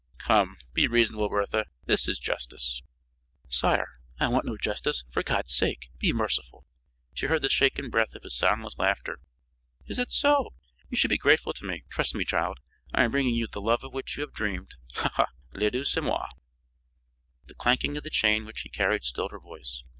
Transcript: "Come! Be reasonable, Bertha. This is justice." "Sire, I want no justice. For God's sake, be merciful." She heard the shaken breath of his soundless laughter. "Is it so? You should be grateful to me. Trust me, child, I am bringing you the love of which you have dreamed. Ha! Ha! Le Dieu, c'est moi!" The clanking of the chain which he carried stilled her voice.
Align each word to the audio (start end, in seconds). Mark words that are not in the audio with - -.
"Come! 0.17 0.57
Be 0.73 0.87
reasonable, 0.87 1.29
Bertha. 1.29 1.65
This 1.85 2.07
is 2.07 2.17
justice." 2.17 2.81
"Sire, 3.49 3.89
I 4.19 4.29
want 4.29 4.45
no 4.47 4.57
justice. 4.57 5.03
For 5.11 5.21
God's 5.21 5.53
sake, 5.53 5.91
be 5.99 6.11
merciful." 6.11 6.65
She 7.13 7.27
heard 7.27 7.43
the 7.43 7.49
shaken 7.51 7.91
breath 7.91 8.15
of 8.15 8.23
his 8.23 8.35
soundless 8.35 8.79
laughter. 8.79 9.19
"Is 9.85 9.99
it 9.99 10.09
so? 10.09 10.49
You 10.89 10.97
should 10.97 11.11
be 11.11 11.19
grateful 11.19 11.53
to 11.53 11.65
me. 11.65 11.83
Trust 11.87 12.15
me, 12.15 12.25
child, 12.25 12.59
I 12.95 13.03
am 13.03 13.11
bringing 13.11 13.35
you 13.35 13.45
the 13.45 13.61
love 13.61 13.83
of 13.83 13.93
which 13.93 14.17
you 14.17 14.21
have 14.21 14.33
dreamed. 14.33 14.73
Ha! 14.95 15.11
Ha! 15.17 15.27
Le 15.53 15.69
Dieu, 15.69 15.85
c'est 15.85 16.01
moi!" 16.01 16.29
The 17.45 17.53
clanking 17.53 17.95
of 17.95 18.01
the 18.03 18.09
chain 18.09 18.43
which 18.43 18.61
he 18.61 18.69
carried 18.69 19.03
stilled 19.03 19.29
her 19.31 19.39
voice. 19.39 19.83